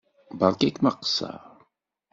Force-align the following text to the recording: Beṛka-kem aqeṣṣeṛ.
Beṛka-kem 0.39 0.85
aqeṣṣeṛ. 0.89 1.39